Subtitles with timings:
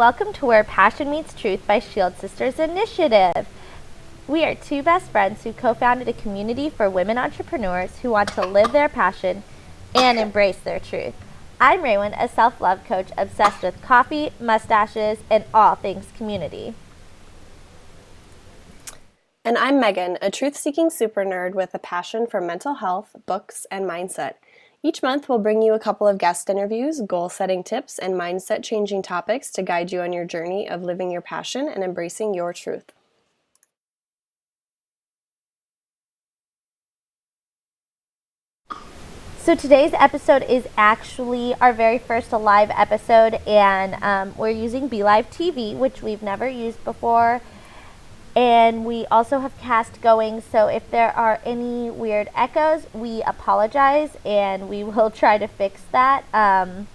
[0.00, 3.46] welcome to Where Passion Meets Truth by Shield Sisters Initiative.
[4.26, 8.30] We are two best friends who co founded a community for women entrepreneurs who want
[8.30, 9.42] to live their passion
[9.94, 11.12] and embrace their truth.
[11.60, 16.72] I'm Raywin, a self love coach obsessed with coffee, mustaches, and all things community.
[19.44, 23.66] And I'm Megan, a truth seeking super nerd with a passion for mental health, books,
[23.70, 24.36] and mindset.
[24.82, 28.62] Each month, we'll bring you a couple of guest interviews, goal setting tips, and mindset
[28.62, 32.54] changing topics to guide you on your journey of living your passion and embracing your
[32.54, 32.90] truth.
[39.36, 45.26] So today's episode is actually our very first live episode, and um, we're using BeLive
[45.26, 47.42] TV, which we've never used before
[48.36, 54.16] and we also have cast going so if there are any weird echoes we apologize
[54.24, 56.24] and we will try to fix that.
[56.32, 56.86] Um,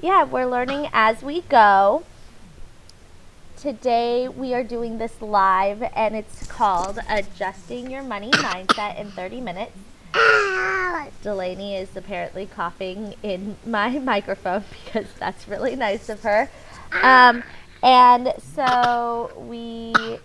[0.00, 2.04] yeah we're learning as we go.
[3.56, 9.40] Today we are doing this live and it's called adjusting your money mindset in 30
[9.40, 9.72] minutes.
[11.22, 16.50] Delaney is apparently coughing in my microphone because that's really nice of her.
[17.02, 17.42] Um,
[17.82, 20.18] and so we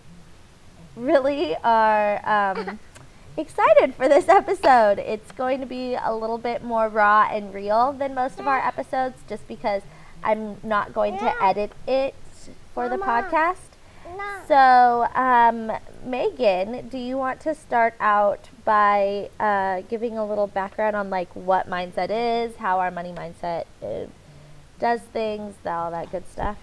[0.97, 2.79] really are um,
[3.37, 4.99] excited for this episode.
[4.99, 8.59] It's going to be a little bit more raw and real than most of our
[8.59, 9.83] episodes just because
[10.23, 12.15] I'm not going to edit it
[12.73, 13.57] for the podcast.
[14.47, 15.71] So, um,
[16.03, 21.29] Megan, do you want to start out by uh, giving a little background on like
[21.35, 24.05] what mindset is, how our money mindset uh,
[24.79, 26.57] does things, all that good stuff?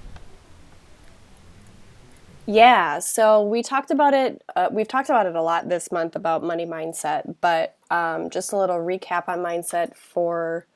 [2.47, 4.43] Yeah, so we talked about it.
[4.55, 8.53] Uh, we've talked about it a lot this month about money mindset, but um, just
[8.53, 10.67] a little recap on mindset for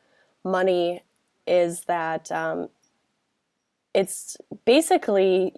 [0.45, 1.03] money
[1.47, 2.71] is that um,
[3.95, 5.55] it's basically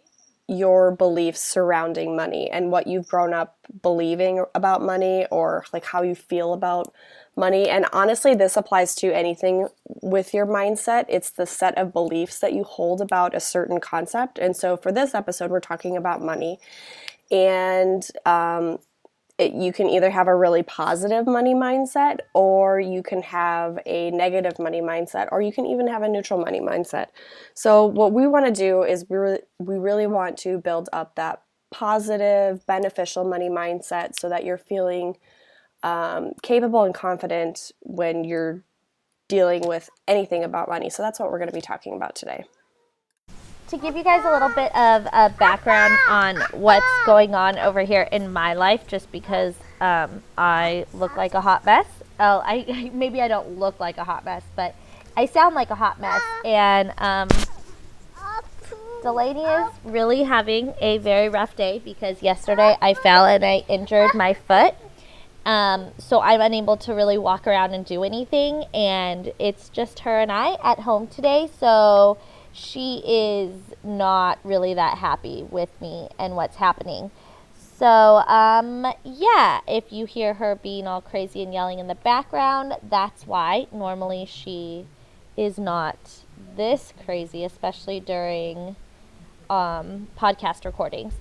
[0.48, 6.02] your beliefs surrounding money and what you've grown up believing about money or like how
[6.02, 6.92] you feel about
[7.36, 7.68] money.
[7.68, 9.68] And honestly, this applies to anything
[10.02, 11.06] with your mindset.
[11.08, 14.38] It's the set of beliefs that you hold about a certain concept.
[14.38, 16.58] And so for this episode, we're talking about money.
[17.30, 18.78] And um,
[19.40, 24.10] it, you can either have a really positive money mindset or you can have a
[24.10, 27.06] negative money mindset or you can even have a neutral money mindset.
[27.54, 31.14] So what we want to do is we really, we really want to build up
[31.14, 35.16] that positive, beneficial money mindset so that you're feeling
[35.82, 38.62] um, capable and confident when you're
[39.28, 40.90] dealing with anything about money.
[40.90, 42.44] So that's what we're going to be talking about today.
[43.68, 47.82] To give you guys a little bit of a background on what's going on over
[47.82, 51.86] here in my life, just because um, I look like a hot mess.
[52.18, 54.74] Oh, I maybe I don't look like a hot mess, but
[55.16, 56.20] I sound like a hot mess.
[56.44, 57.28] And um,
[59.02, 64.14] Delaney is really having a very rough day because yesterday I fell and I injured
[64.14, 64.74] my foot.
[65.44, 70.20] Um, so I'm unable to really walk around and do anything, and it's just her
[70.20, 71.48] and I at home today.
[71.58, 72.18] So
[72.52, 77.10] she is not really that happy with me and what's happening.
[77.54, 82.74] So, um, yeah, if you hear her being all crazy and yelling in the background,
[82.82, 83.68] that's why.
[83.72, 84.84] Normally she
[85.34, 85.96] is not
[86.56, 88.76] this crazy, especially during
[89.48, 91.14] um, podcast recordings.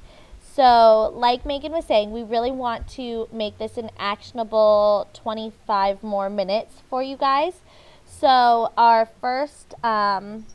[0.60, 6.30] So, like Megan was saying, we really want to make this an actionable 25 more
[6.30, 7.62] minutes for you guys.
[8.06, 10.48] So, our first um,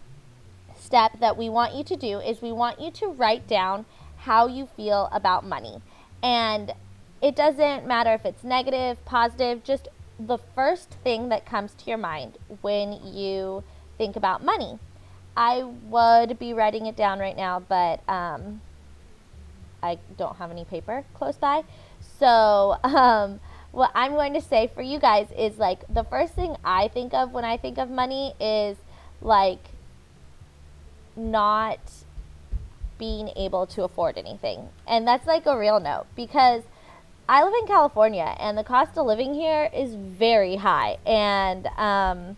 [0.78, 3.87] step that we want you to do is we want you to write down
[4.19, 5.81] how you feel about money.
[6.22, 6.75] And
[7.23, 9.88] it doesn't matter if it's negative, positive, just
[10.20, 13.64] the first thing that comes to your mind when you
[13.96, 14.79] think about money.
[15.34, 18.61] I would be writing it down right now, but um,
[19.84, 21.64] I don't have any paper close by.
[22.19, 23.40] So, um,
[23.72, 27.12] what I'm going to say for you guys is like the first thing I think
[27.12, 28.76] of when I think of money is
[29.20, 29.58] like
[31.16, 31.81] not
[32.98, 34.69] being able to afford anything.
[34.86, 36.62] And that's like a real note because
[37.28, 40.98] I live in California and the cost of living here is very high.
[41.06, 42.36] And um,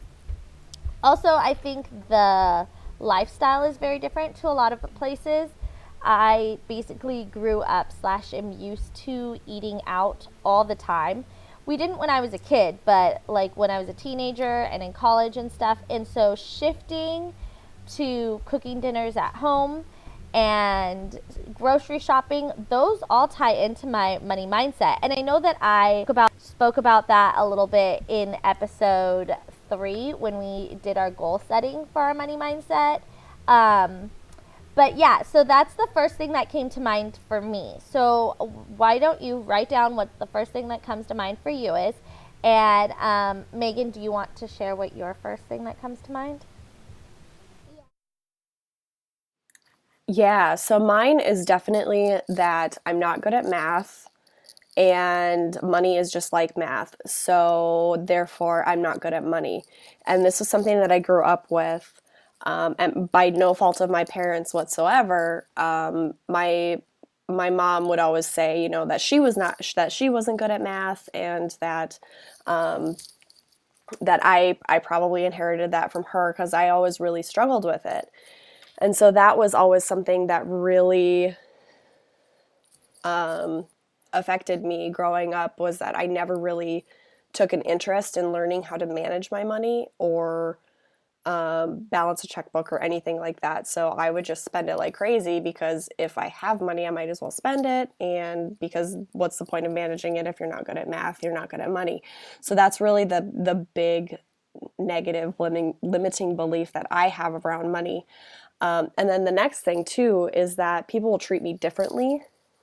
[1.03, 2.67] also, I think the
[2.99, 5.51] lifestyle is very different to a lot of places.
[6.07, 11.25] I basically grew up slash am used to eating out all the time.
[11.67, 14.85] We didn't when I was a kid, but like when I was a teenager and
[14.85, 15.79] in college and stuff.
[15.91, 17.35] And so shifting
[17.97, 19.85] to cooking dinners at home
[20.33, 21.19] and
[21.55, 24.99] grocery shopping, those all tie into my money mindset.
[25.03, 29.35] And I know that I spoke about, spoke about that a little bit in episode
[29.69, 33.01] three when we did our goal setting for our money mindset.
[33.49, 34.11] Um,
[34.77, 37.77] but yeah, so that's the first thing that came to mind for me.
[37.93, 38.37] So
[38.79, 41.77] why don't you write down what the first thing that comes to mind for you
[41.77, 41.97] is?
[42.45, 46.13] And um, Megan, do you want to share what your first thing that comes to
[46.13, 46.47] mind?
[50.09, 54.09] Yeah, so mine is definitely that I'm not good at math
[54.77, 56.97] and money is just like math.
[57.07, 59.65] So therefore, I'm not good at money.
[60.07, 62.01] And this is something that I grew up with.
[62.45, 66.83] Um, and by no fault of my parents whatsoever, um, my
[67.29, 70.51] my mom would always say, you know, that she was not that she wasn't good
[70.51, 71.99] at math, and that
[72.47, 72.97] um,
[74.01, 78.11] that I I probably inherited that from her because I always really struggled with it.
[78.79, 81.37] And so that was always something that really
[83.05, 83.67] um,
[84.13, 86.85] affected me growing up was that I never really
[87.33, 90.59] took an interest in learning how to manage my money or
[91.27, 93.67] um, balance a checkbook or anything like that.
[93.67, 97.09] So I would just spend it like crazy because if I have money, I might
[97.09, 97.91] as well spend it.
[98.01, 101.35] And because what's the point of managing it if you're not good at math, you're
[101.35, 102.03] not good at money.
[102.41, 104.19] So that's really the the big
[104.79, 108.07] negative limiting limiting belief that I have around money.
[108.61, 112.23] Um, and then the next thing too is that people will treat me differently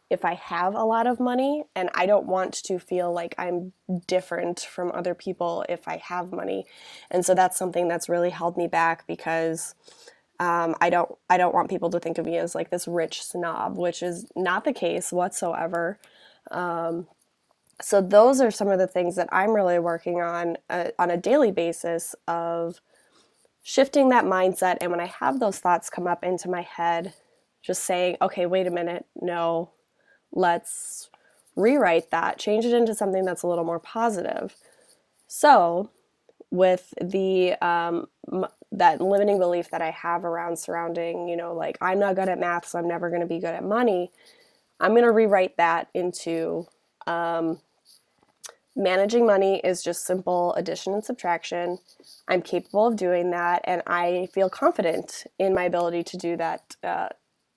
[0.10, 3.74] if I have a lot of money, and I don't want to feel like I'm
[4.08, 6.66] different from other people if I have money.
[7.10, 9.76] And so that's something that's really held me back because
[10.40, 13.24] um, I don't I don't want people to think of me as like this rich
[13.24, 16.00] snob, which is not the case whatsoever.
[16.52, 17.08] Um,
[17.82, 21.18] so those are some of the things that I'm really working on uh, on a
[21.18, 22.82] daily basis of
[23.62, 24.78] shifting that mindset.
[24.82, 27.14] And when I have those thoughts come up into my head,
[27.62, 29.72] just saying, okay, wait a minute, no,
[30.34, 31.10] let's
[31.56, 34.56] rewrite that, change it into something that's a little more positive.
[35.28, 35.90] So,
[36.52, 41.78] with the um, m- that limiting belief that I have around surrounding, you know, like
[41.82, 44.12] I'm not good at math, so I'm never going to be good at money.
[44.80, 46.68] I'm going to rewrite that into
[47.08, 47.60] um,
[48.76, 51.80] managing money is just simple addition and subtraction.
[52.28, 56.76] I'm capable of doing that, and I feel confident in my ability to do that
[56.84, 57.10] uh,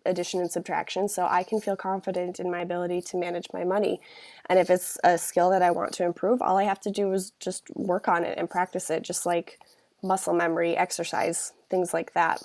[0.06, 1.08] addition and subtraction.
[1.08, 4.00] So I can feel confident in my ability to manage my money.
[4.49, 7.12] And if it's a skill that I want to improve, all I have to do
[7.12, 9.58] is just work on it and practice it, just like
[10.03, 12.43] muscle memory, exercise, things like that.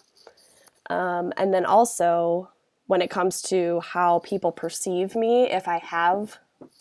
[0.89, 2.49] Um, and then also,
[2.87, 6.37] when it comes to how people perceive me, if I have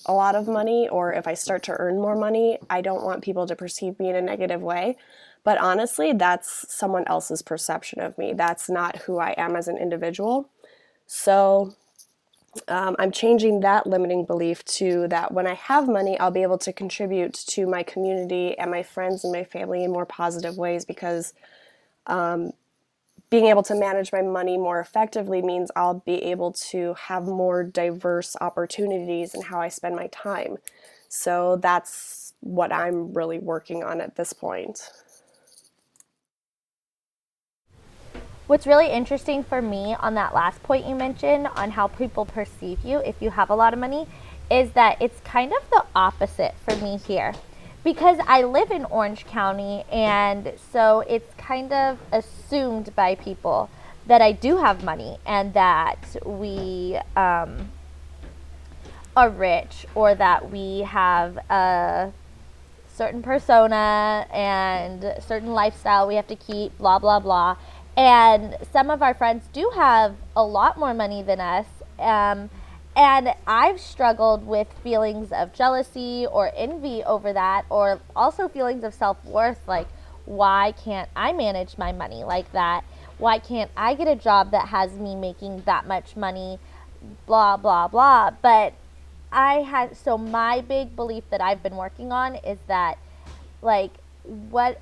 [0.07, 3.23] a lot of money or if I start to earn more money, I don't want
[3.23, 4.97] people to perceive me in a negative way.
[5.45, 8.33] But honestly, that's someone else's perception of me.
[8.35, 10.51] That's not who I am as an individual.
[11.13, 11.75] So
[12.69, 16.59] um, I'm changing that limiting belief to that when I have money, I'll be able
[16.59, 20.85] to contribute to my community and my friends and my family in more positive ways
[20.85, 21.35] because
[22.07, 22.53] um,
[23.29, 27.65] being able to manage my money more effectively means I'll be able to have more
[27.65, 30.59] diverse opportunities in how I spend my time.
[31.09, 34.91] So that's what I'm really working on at this point.
[38.51, 42.81] What's really interesting for me on that last point you mentioned on how people perceive
[42.85, 44.09] you if you have a lot of money
[44.51, 47.33] is that it's kind of the opposite for me here.
[47.85, 53.71] Because I live in Orange County, and so it's kind of assumed by people
[54.09, 57.71] that I do have money and that we um,
[59.17, 62.13] are rich or that we have a
[62.93, 67.57] certain persona and certain lifestyle we have to keep, blah, blah, blah.
[67.97, 71.67] And some of our friends do have a lot more money than us.
[71.99, 72.51] Um,
[72.97, 78.95] and I've struggled with feelings of jealousy or envy over that, or also feelings of
[78.95, 79.87] self worth like,
[80.27, 82.85] why can't I manage my money like that?
[83.19, 86.59] Why can't I get a job that has me making that much money?
[87.27, 88.31] Blah, blah, blah.
[88.43, 88.75] But
[89.33, 92.99] I had, so my big belief that I've been working on is that,
[93.63, 93.93] like,
[94.25, 94.81] what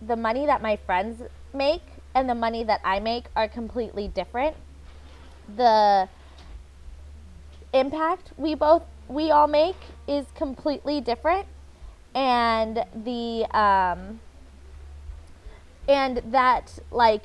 [0.00, 1.22] the money that my friends
[1.52, 1.82] make
[2.14, 4.56] and the money that I make are completely different.
[5.56, 6.08] The
[7.72, 11.46] impact we both we all make is completely different
[12.14, 14.20] and the um
[15.88, 17.24] and that like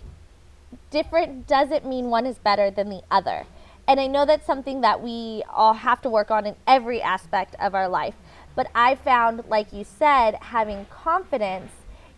[0.91, 3.45] different doesn't mean one is better than the other.
[3.87, 7.55] And I know that's something that we all have to work on in every aspect
[7.59, 8.13] of our life.
[8.55, 11.71] But I found, like you said, having confidence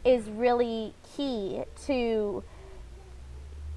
[0.04, 2.44] is really key to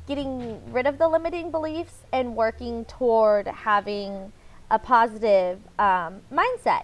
[0.07, 4.33] getting rid of the limiting beliefs and working toward having
[4.71, 6.83] a positive um, mindset.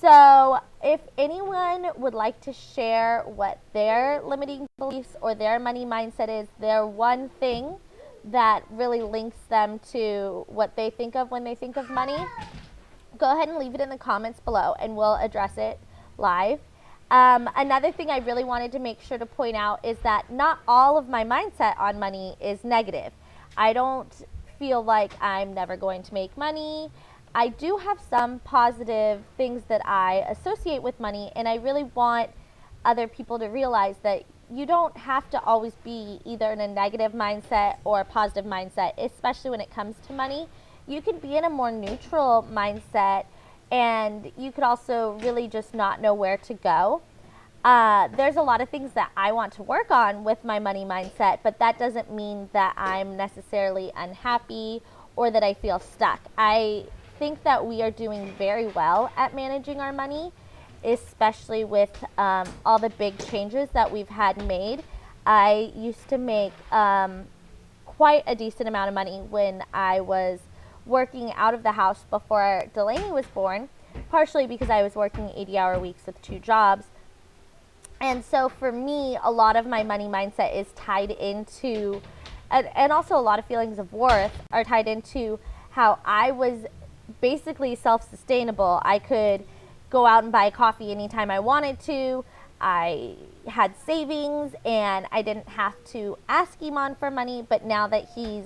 [0.00, 6.28] So, if anyone would like to share what their limiting beliefs or their money mindset
[6.28, 7.76] is, their one thing
[8.24, 12.16] that really links them to what they think of when they think of money,
[13.18, 15.78] go ahead and leave it in the comments below and we'll address it
[16.16, 16.60] live.
[17.10, 20.60] Um, another thing I really wanted to make sure to point out is that not
[20.68, 23.12] all of my mindset on money is negative.
[23.56, 24.24] I don't
[24.58, 26.90] feel like I'm never going to make money.
[27.34, 32.30] I do have some positive things that I associate with money, and I really want
[32.84, 37.12] other people to realize that you don't have to always be either in a negative
[37.12, 40.48] mindset or a positive mindset, especially when it comes to money.
[40.86, 43.26] You can be in a more neutral mindset
[43.70, 47.02] and you could also really just not know where to go.
[47.64, 50.84] Uh, there's a lot of things that I want to work on with my money
[50.84, 54.80] mindset, but that doesn't mean that I'm necessarily unhappy
[55.14, 56.20] or that I feel stuck.
[56.38, 56.86] I
[57.18, 60.32] think that we are doing very well at managing our money,
[60.82, 64.82] especially with um, all the big changes that we've had made.
[65.26, 67.26] I used to make um,
[67.84, 70.40] quite a decent amount of money when I was
[70.90, 73.68] working out of the house before Delaney was born,
[74.10, 76.86] partially because I was working 80 hour weeks with two jobs.
[78.00, 82.02] And so for me, a lot of my money mindset is tied into,
[82.50, 85.38] and, and also a lot of feelings of worth are tied into
[85.70, 86.66] how I was
[87.20, 88.80] basically self sustainable.
[88.84, 89.44] I could
[89.90, 92.24] go out and buy coffee anytime I wanted to.
[92.60, 93.14] I
[93.46, 98.44] had savings and I didn't have to ask Iman for money, but now that he's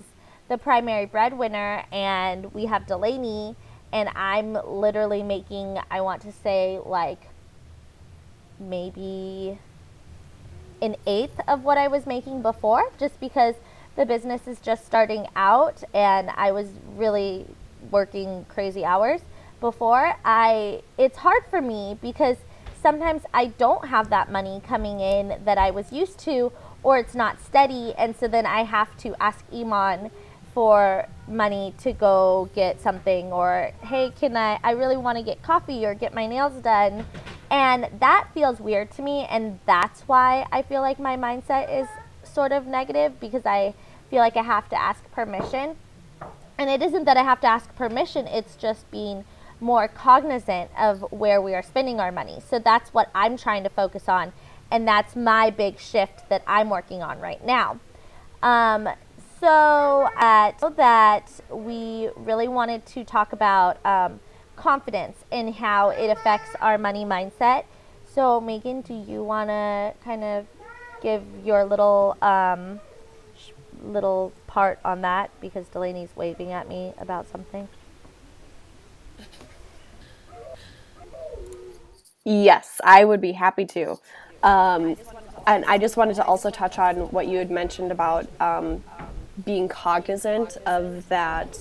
[0.55, 3.57] the primary breadwinner and we have Delaney
[3.93, 7.19] and I'm literally making I want to say like
[8.61, 9.59] maybe
[10.81, 13.57] an eighth of what I was making before just because
[13.97, 17.47] the business is just starting out and I was really
[17.91, 19.23] working crazy hours
[19.61, 20.15] before.
[20.25, 22.37] I it's hard for me because
[22.81, 26.53] sometimes I don't have that money coming in that I was used to
[26.85, 30.13] or it's not steady and so then I have to ask Iman
[30.55, 35.43] for money to go get something or hey can i i really want to get
[35.43, 37.05] coffee or get my nails done.
[37.51, 41.89] And that feels weird to me and that's why i feel like my mindset is
[42.23, 43.75] sort of negative because i
[44.11, 45.77] feel like i have to ask permission.
[46.57, 49.25] And it isn't that i have to ask permission it's just being
[49.61, 52.39] more cognizant of where we are spending our money.
[52.49, 54.33] So that's what i'm trying to focus on
[54.71, 57.81] and that's my big shift that i'm working on right now.
[58.43, 58.89] Um,
[59.45, 64.19] so at that we really wanted to talk about um,
[64.57, 67.65] confidence and how it affects our money mindset.
[68.15, 70.47] So Megan, do you want to kind of
[71.03, 72.81] give your little um,
[73.37, 73.51] sh-
[73.83, 77.69] little part on that because Delaney's waving at me about something?
[82.25, 83.99] Yes, I would be happy to.
[84.43, 84.97] Um,
[85.47, 88.83] and I just wanted to also touch on what you had mentioned about um,
[89.45, 91.59] being cognizant of that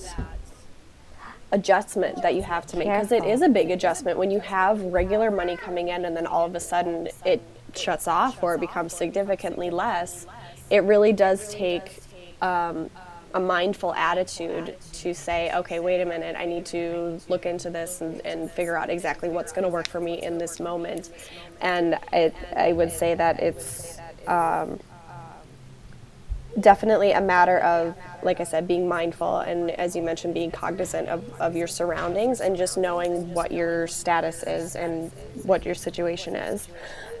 [1.52, 2.88] adjustment that you have to make.
[2.88, 6.26] Because it is a big adjustment when you have regular money coming in and then
[6.26, 7.40] all of a sudden it
[7.74, 10.26] shuts off or it becomes significantly less
[10.70, 12.00] it really does take
[12.40, 12.90] um,
[13.34, 18.00] a mindful attitude to say okay wait a minute i need to look into this
[18.00, 21.10] and, and figure out exactly what's going to work for me in this moment.
[21.60, 24.78] And it, i would say that it's um,
[26.60, 31.08] definitely a matter of, like I said, being mindful and, as you mentioned, being cognizant
[31.08, 35.10] of, of your surroundings and just knowing what your status is and
[35.42, 36.68] what your situation is.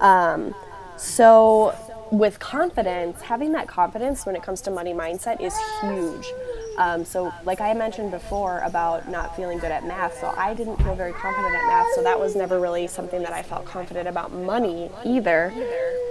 [0.00, 0.54] Um,
[0.96, 1.74] so,
[2.10, 6.32] with confidence, having that confidence when it comes to money mindset is huge.
[6.78, 10.76] Um, so, like I mentioned before about not feeling good at math, so I didn't
[10.76, 14.08] feel very confident at math, so that was never really something that I felt confident
[14.08, 15.52] about money either.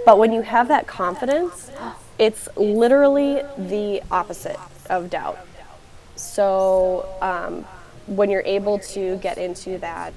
[0.04, 1.70] But when you have that confidence,
[2.18, 5.38] it's literally the opposite of doubt.
[6.16, 7.64] So um,
[8.06, 10.12] when you're able to get into that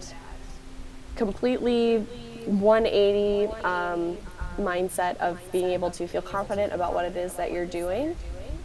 [1.16, 2.00] completely
[2.46, 4.18] 180 um,
[4.58, 8.16] mindset of being able to feel confident about what it is that you're doing,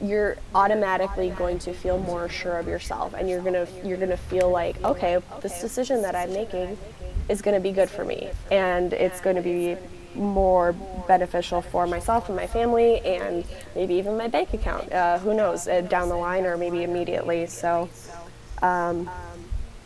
[0.01, 4.51] you're automatically going to feel more sure of yourself, and you're gonna you're gonna feel
[4.51, 6.77] like, okay, this decision that I'm making
[7.29, 9.77] is to be good for me, and it's to be
[10.15, 10.73] more
[11.07, 14.93] beneficial for myself and my family and maybe even my bank account.
[14.93, 17.47] Uh, who knows, uh, down the line or maybe immediately.
[17.47, 17.89] So,
[18.63, 19.11] um,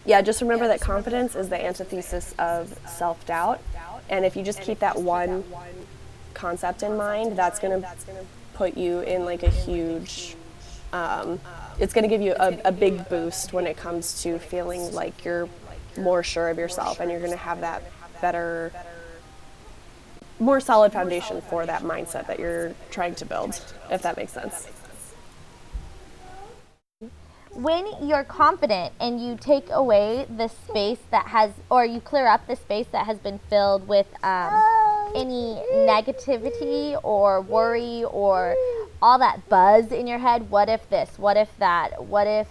[0.05, 3.61] yeah, just remember that confidence is the antithesis of self doubt.
[4.09, 5.45] And if you just keep that one
[6.35, 7.89] concept in mind, that's going to
[8.55, 10.37] put you in like a huge,
[10.93, 11.41] um,
[11.81, 15.25] it's going to give you a, a big boost when it comes to feeling like
[15.25, 15.49] you're
[15.99, 17.83] more sure of yourself and you're going to have that
[18.21, 18.73] better
[20.39, 24.69] more solid foundation for that mindset that you're trying to build, if that makes sense.
[27.57, 32.47] when you're confident and you take away the space that has, or you clear up
[32.47, 34.53] the space that has been filled with um,
[35.15, 38.55] any negativity or worry or
[39.01, 40.51] all that buzz in your head.
[40.51, 41.19] What if this?
[41.19, 42.05] What if that?
[42.05, 42.47] What if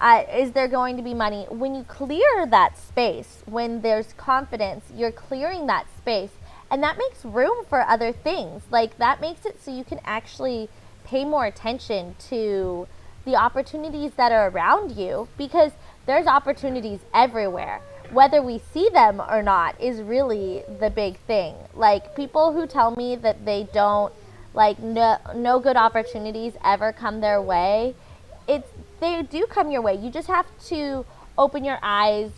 [0.00, 1.46] uh, is there going to be money?
[1.48, 6.30] When you clear that space, when there's confidence, you're clearing that space.
[6.72, 8.62] And that makes room for other things.
[8.70, 10.70] Like that makes it so you can actually
[11.04, 12.88] pay more attention to
[13.26, 15.72] the opportunities that are around you because
[16.06, 17.82] there's opportunities everywhere.
[18.10, 21.54] Whether we see them or not is really the big thing.
[21.74, 24.12] Like people who tell me that they don't
[24.54, 27.94] like no no good opportunities ever come their way,
[28.48, 29.94] it's they do come your way.
[29.94, 31.04] You just have to
[31.36, 32.30] open your eyes,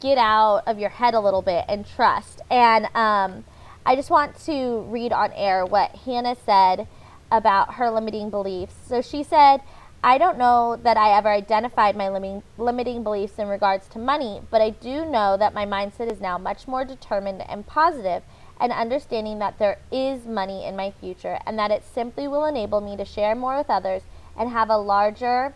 [0.00, 2.40] get out of your head a little bit, and trust.
[2.50, 3.44] And um,
[3.86, 6.88] I just want to read on air what Hannah said
[7.30, 8.74] about her limiting beliefs.
[8.84, 9.60] So she said,
[10.02, 14.40] I don't know that I ever identified my limiting, limiting beliefs in regards to money,
[14.50, 18.24] but I do know that my mindset is now much more determined and positive
[18.60, 22.80] and understanding that there is money in my future and that it simply will enable
[22.80, 24.02] me to share more with others
[24.36, 25.54] and have a larger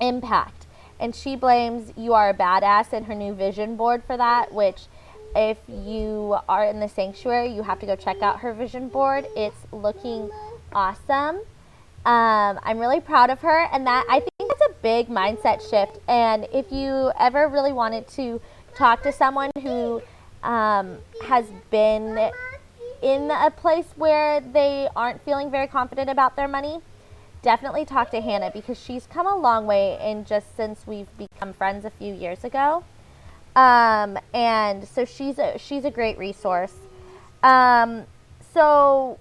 [0.00, 0.66] impact.
[0.98, 4.86] And she blames You Are a Badass and her new vision board for that, which,
[5.36, 9.26] if you are in the sanctuary, you have to go check out her vision board.
[9.36, 10.30] It's looking
[10.72, 11.42] awesome.
[12.06, 15.98] Um, I'm really proud of her, and that I think that's a big mindset shift.
[16.08, 18.40] And if you ever really wanted to
[18.76, 20.00] talk to someone who
[20.42, 22.30] um, has been
[23.02, 26.80] in a place where they aren't feeling very confident about their money,
[27.42, 31.52] definitely talk to Hannah because she's come a long way in just since we've become
[31.52, 32.84] friends a few years ago.
[33.56, 36.74] Um, and so she's a she's a great resource.
[37.42, 38.04] Um,
[38.52, 39.18] so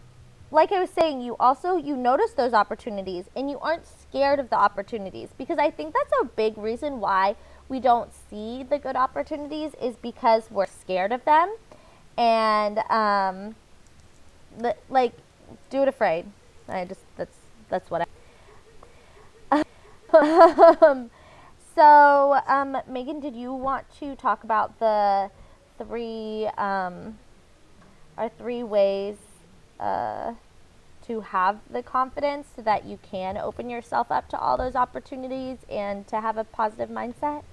[0.51, 4.49] like I was saying, you also you notice those opportunities and you aren't scared of
[4.49, 7.35] the opportunities because I think that's a big reason why
[7.69, 11.55] we don't see the good opportunities is because we're scared of them
[12.17, 13.55] and um,
[14.89, 15.13] like
[15.69, 16.25] do it afraid.
[16.67, 17.37] I just that's
[17.69, 18.07] that's what
[19.51, 19.63] I
[20.81, 21.09] um,
[21.75, 25.29] so, um, Megan, did you want to talk about the
[25.77, 27.19] three, um,
[28.17, 29.17] our three ways
[29.79, 30.33] uh,
[31.07, 35.57] to have the confidence so that you can open yourself up to all those opportunities
[35.69, 37.43] and to have a positive mindset?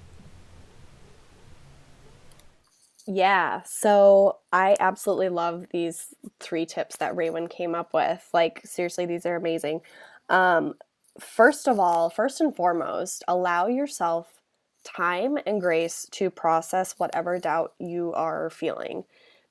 [3.06, 8.28] Yeah, so I absolutely love these three tips that Raywin came up with.
[8.32, 9.80] Like, seriously, these are amazing.
[10.28, 10.74] Um,
[11.20, 14.42] first of all, first and foremost, allow yourself
[14.84, 19.04] time and grace to process whatever doubt you are feeling.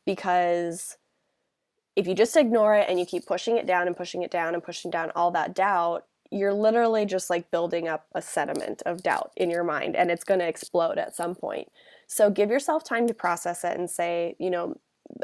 [0.06, 0.98] Because
[1.96, 4.54] if you just ignore it and you keep pushing it down and pushing it down
[4.54, 9.04] and pushing down all that doubt, you're literally just like building up a sediment of
[9.04, 11.68] doubt in your mind and it's going to explode at some point.
[12.08, 14.78] So give yourself time to process it and say, you know,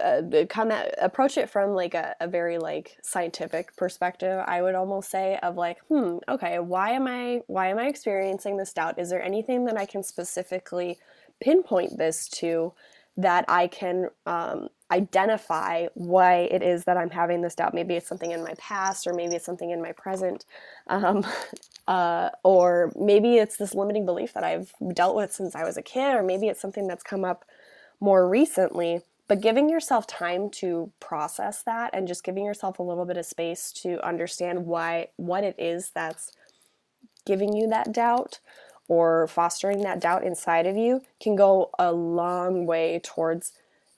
[0.04, 4.76] uh, come at, approach it from like a, a very like scientific perspective i would
[4.76, 9.00] almost say of like hmm okay why am i why am i experiencing this doubt?
[9.00, 10.98] Is there anything that i can specifically
[11.40, 12.74] pinpoint this to
[13.18, 17.74] that i can um, identify why it is that i'm having this doubt?
[17.74, 20.46] Maybe it's something in my past or maybe it's something in my present
[20.88, 21.26] um,
[21.88, 25.82] uh, or maybe it's this limiting belief that i've dealt with since i was a
[25.82, 27.46] kid or maybe it's something that's come up
[28.00, 33.06] more recently but giving yourself time to process that and just giving yourself a little
[33.06, 36.32] bit of space to understand why what it is that's
[37.26, 38.40] giving you that doubt
[38.88, 43.52] or fostering that doubt inside of you can go a long way towards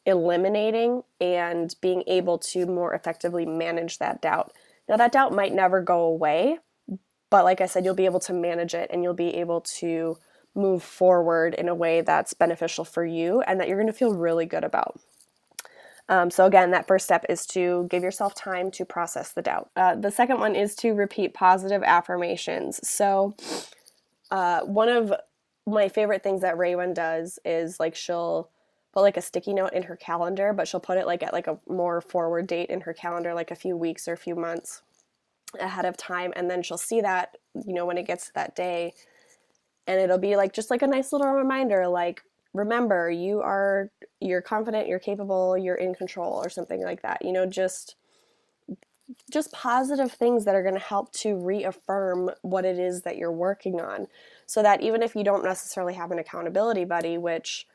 [0.06, 4.52] eliminating and being able to more effectively manage that doubt.
[4.88, 6.58] Now, that doubt might never go away,
[7.30, 10.18] but like I said, you'll be able to manage it and you'll be able to
[10.56, 14.15] move forward in a way that's beneficial for you and that you're going to feel
[14.15, 15.00] really good about.
[16.10, 19.69] Um, so, again, that first step is to give yourself time to process the doubt.
[19.76, 22.80] Uh, the second one is to repeat positive affirmations.
[22.88, 23.36] So,
[24.32, 25.13] uh, one of
[25.67, 28.50] my favorite things that Raywin does is like she'll
[28.91, 31.48] put like a sticky note in her calendar, but she'll put it like at like
[31.48, 34.82] a more forward date in her calendar, like a few weeks or a few months
[35.60, 36.34] ahead of time.
[36.36, 38.93] And then she'll see that, you know, when it gets to that day.
[39.86, 44.42] And it'll be like just like a nice little reminder, like, remember you are you're
[44.42, 47.96] confident you're capable you're in control or something like that you know just
[49.32, 53.32] just positive things that are going to help to reaffirm what it is that you're
[53.32, 54.08] working on.
[54.46, 57.68] So that even if you don't necessarily have an accountability buddy which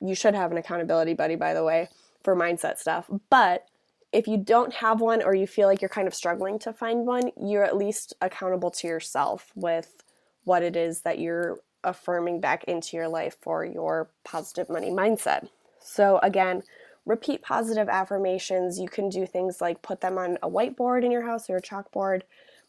[0.00, 1.88] you should have an accountability buddy by the way
[2.22, 3.66] for mindset stuff but
[4.12, 7.06] if you don't have one or you feel like you're kind of struggling to find
[7.06, 10.02] one you're at least accountable to yourself with
[10.44, 15.48] what it is that you're affirming back into your life for your positive money mindset.
[15.80, 16.62] So, again,
[17.06, 18.78] repeat positive affirmations.
[18.78, 21.62] You can do things like put them on a whiteboard in your house or a
[21.62, 22.22] chalkboard,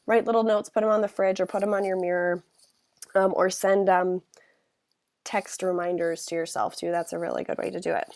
[0.06, 2.44] write little notes, put them on the fridge, or put them on your mirror,
[3.16, 4.22] um, or send um,
[5.24, 6.92] text reminders to yourself too.
[6.92, 8.16] That's a really good way to do it.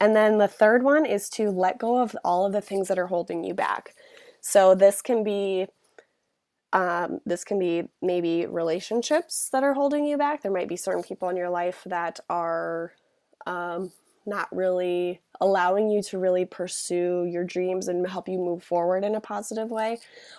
[0.00, 2.98] And then the third one is to let go of all of the things that
[2.98, 3.94] are holding you back.
[4.40, 5.66] So this can be
[6.72, 10.42] um, this can be maybe relationships that are holding you back.
[10.42, 12.92] There might be certain people in your life that are
[13.46, 13.92] um,
[14.26, 19.14] not really allowing you to really pursue your dreams and help you move forward in
[19.14, 19.98] a positive way.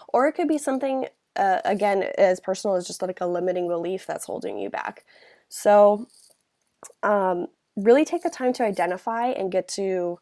[0.10, 4.06] Or it could be something, uh, again, as personal as just like a limiting belief
[4.06, 5.06] that's holding you back.
[5.48, 6.08] So,
[7.02, 10.20] um, really take the time to identify and get to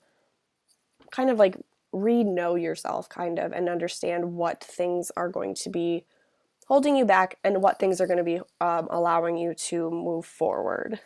[1.12, 1.58] kind of like
[2.02, 6.06] re know yourself, kind of, and understand what things are going to be
[6.68, 10.26] holding you back and what things are going to be um, allowing you to move
[10.26, 11.00] forward.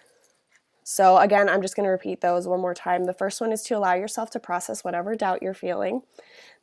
[0.83, 3.05] So, again, I'm just going to repeat those one more time.
[3.05, 6.01] The first one is to allow yourself to process whatever doubt you're feeling.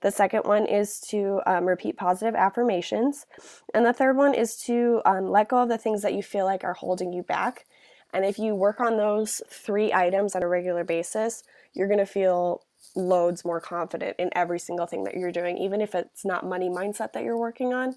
[0.00, 3.26] The second one is to um, repeat positive affirmations.
[3.72, 6.44] And the third one is to um, let go of the things that you feel
[6.44, 7.64] like are holding you back.
[8.12, 12.06] And if you work on those three items on a regular basis, you're going to
[12.06, 12.62] feel
[12.94, 16.68] loads more confident in every single thing that you're doing, even if it's not money
[16.68, 17.96] mindset that you're working on.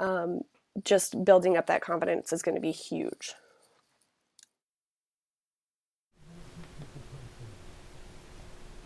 [0.00, 0.40] Um,
[0.84, 3.34] just building up that confidence is going to be huge.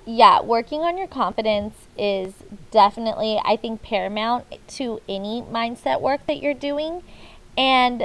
[0.09, 2.33] yeah, working on your confidence is
[2.71, 7.03] definitely, I think, paramount to any mindset work that you're doing.
[7.59, 8.05] And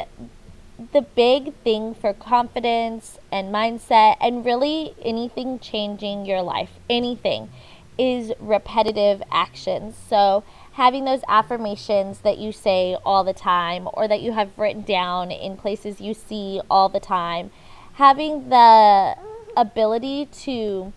[0.91, 7.49] the big thing for confidence and mindset, and really anything changing your life, anything,
[7.97, 9.95] is repetitive actions.
[10.09, 10.43] So,
[10.73, 15.31] having those affirmations that you say all the time or that you have written down
[15.31, 17.51] in places you see all the time,
[17.93, 19.15] having the
[19.55, 20.91] ability to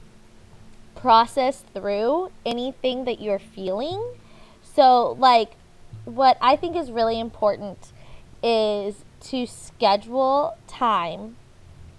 [0.94, 4.02] process through anything that you're feeling.
[4.62, 5.52] So, like,
[6.04, 7.92] what I think is really important
[8.42, 11.36] is to schedule time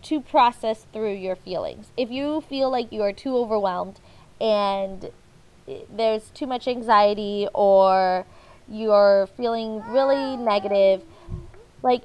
[0.03, 1.87] to process through your feelings.
[1.97, 3.99] If you feel like you are too overwhelmed
[4.39, 5.11] and
[5.93, 8.25] there's too much anxiety or
[8.69, 11.01] you're feeling really negative,
[11.83, 12.03] like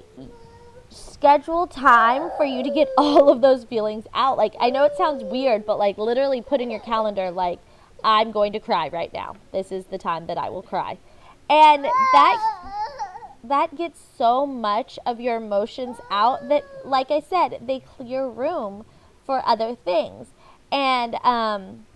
[0.90, 4.36] schedule time for you to get all of those feelings out.
[4.36, 7.60] Like, I know it sounds weird, but like, literally put in your calendar, like,
[8.02, 9.36] I'm going to cry right now.
[9.52, 10.98] This is the time that I will cry.
[11.48, 12.81] And that
[13.44, 18.84] that gets so much of your emotions out that like I said, they clear room
[19.24, 20.28] for other things.
[20.70, 21.86] And um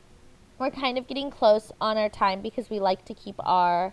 [0.59, 3.93] we're kind of getting close on our time because we like to keep our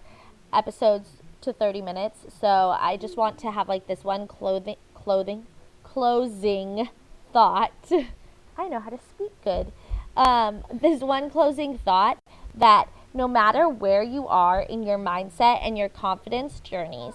[0.54, 1.10] episodes
[1.42, 2.26] to 30 minutes.
[2.40, 2.48] So
[2.80, 5.46] I just want to have like this one clothing clothing,
[5.84, 6.90] closing
[7.32, 7.74] thought.
[8.58, 9.72] I know how to speak good.
[10.16, 12.20] Um, this one closing thought
[12.56, 17.14] that no matter where you are in your mindset and your confidence journeys,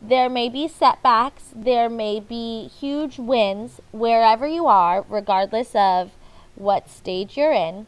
[0.00, 6.12] there may be setbacks, there may be huge wins wherever you are, regardless of
[6.54, 7.86] what stage you're in.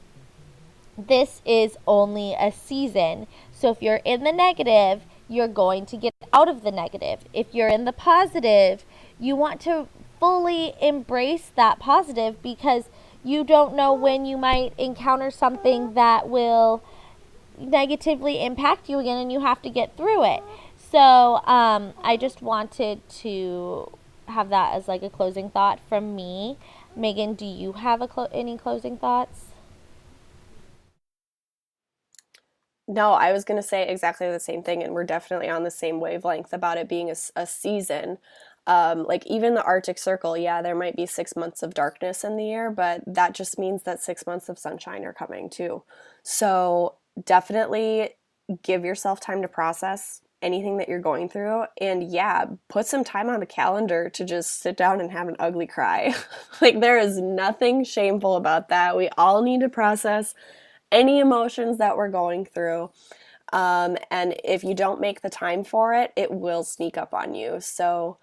[0.97, 3.27] This is only a season.
[3.53, 7.21] So if you're in the negative, you're going to get out of the negative.
[7.33, 8.85] If you're in the positive,
[9.21, 9.87] you want to
[10.19, 12.89] fully embrace that positive because
[13.23, 16.83] you don't know when you might encounter something that will
[17.59, 20.43] negatively impact you again and you have to get through it.
[20.91, 23.91] So um, I just wanted to
[24.27, 26.57] have that as like a closing thought from me.
[26.97, 29.47] Megan, do you have a clo- any closing thoughts?
[32.87, 35.71] No, I was going to say exactly the same thing, and we're definitely on the
[35.71, 38.17] same wavelength about it being a, a season.
[38.67, 42.37] Um, like even the Arctic Circle, yeah, there might be six months of darkness in
[42.37, 45.83] the year, but that just means that six months of sunshine are coming too.
[46.23, 48.11] So definitely
[48.63, 51.65] give yourself time to process anything that you're going through.
[51.81, 55.37] And yeah, put some time on the calendar to just sit down and have an
[55.39, 56.15] ugly cry.
[56.61, 58.97] like there is nothing shameful about that.
[58.97, 60.35] We all need to process
[60.91, 62.91] any emotions that we're going through.
[63.53, 67.35] Um, and if you don't make the time for it, it will sneak up on
[67.35, 67.61] you.
[67.61, 68.19] So,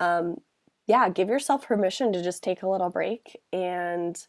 [0.00, 0.40] um,
[0.86, 4.26] yeah, give yourself permission to just take a little break and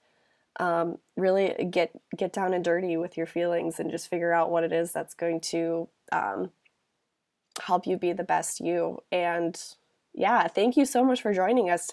[0.60, 4.64] um, really get get down and dirty with your feelings and just figure out what
[4.64, 6.52] it is that's going to um,
[7.66, 9.00] help you be the best you.
[9.12, 9.60] And
[10.14, 11.90] yeah, thank you so much for joining us.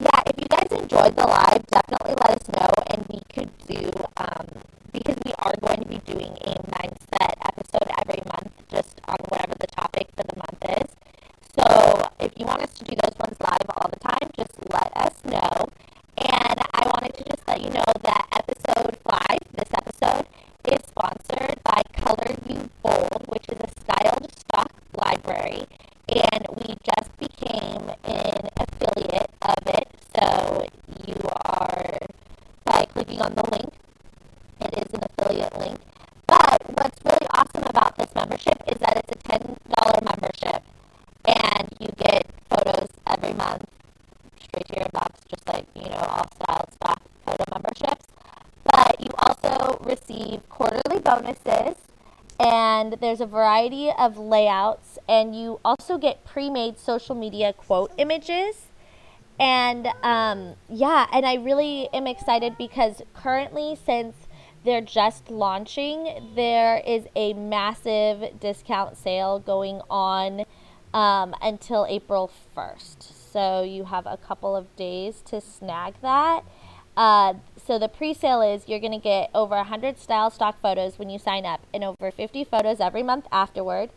[0.00, 3.90] Yeah, if you guys enjoyed the live, definitely let us know, and we could do
[4.16, 4.46] um,
[4.92, 9.54] because we are going to be doing a mindset episode every month just on whatever
[9.60, 10.90] the topic for the month is.
[11.58, 14.92] So if you want us to do those ones live all the time, just let
[14.96, 15.68] us know.
[16.16, 20.26] And I wanted to just let you know that episode five, this episode,
[20.68, 25.64] is sponsored by Color You Bold, which is a styled stock library.
[26.08, 29.88] And we just became an affiliate of it.
[30.16, 30.66] So
[31.06, 31.98] you are
[32.64, 33.72] by clicking on the link.
[34.60, 35.78] It is an affiliate link.
[36.26, 40.62] But what's really awesome about this membership is that it's a $10 membership
[41.26, 43.64] and you get photos every month
[44.42, 48.06] straight to your box, just like, you know, all styled stock photo memberships.
[48.64, 51.76] But you also receive quarterly bonuses
[52.40, 58.66] and there's a variety of layouts and you also get pre-made social media quote images.
[59.38, 64.14] And um, yeah and i really am excited because currently since
[64.64, 70.44] they're just launching there is a massive discount sale going on
[70.94, 76.44] um, until april 1st so you have a couple of days to snag that.
[76.96, 81.10] Uh, so the pre-sale is you're going to get over 100 style stock photos when
[81.10, 83.90] you sign up and over 50 photos every month afterward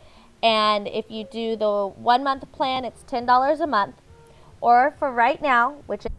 [0.43, 3.95] and if you do the one month plan it's $10 a month
[4.61, 6.11] or for right now which is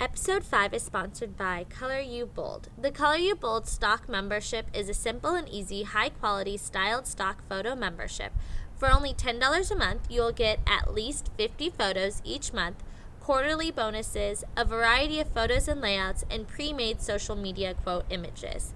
[0.00, 2.68] Episode 5 is sponsored by Color You Bold.
[2.80, 7.42] The Color You Bold stock membership is a simple and easy, high quality, styled stock
[7.48, 8.32] photo membership.
[8.76, 12.84] For only $10 a month, you'll get at least 50 photos each month
[13.28, 18.72] quarterly bonuses, a variety of photos and layouts, and pre made social media quote images.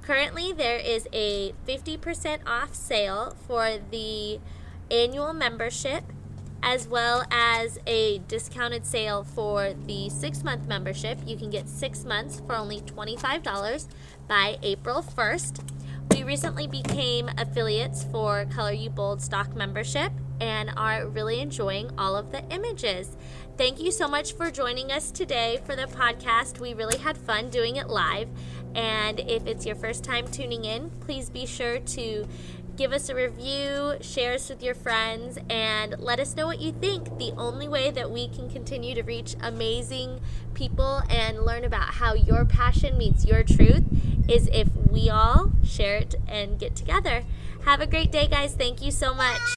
[0.00, 4.38] Currently, there is a 50% off sale for the
[4.92, 6.04] annual membership,
[6.62, 11.18] as well as a discounted sale for the six month membership.
[11.26, 13.88] You can get six months for only $25
[14.28, 15.68] by April 1st.
[16.12, 22.16] We recently became affiliates for Color You Bold stock membership and are really enjoying all
[22.16, 23.16] of the images.
[23.56, 26.60] Thank you so much for joining us today for the podcast.
[26.60, 28.28] We really had fun doing it live.
[28.74, 32.28] And if it's your first time tuning in, please be sure to
[32.76, 36.72] give us a review, share us with your friends, and let us know what you
[36.72, 37.18] think.
[37.18, 40.20] The only way that we can continue to reach amazing
[40.52, 43.84] people and learn about how your passion meets your truth
[44.28, 47.24] is if we all share it and get together.
[47.64, 48.52] Have a great day, guys.
[48.52, 49.40] Thank you so much.